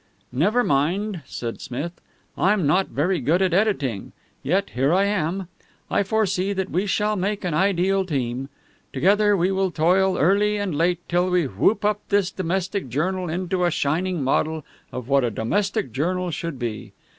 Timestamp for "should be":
16.31-16.93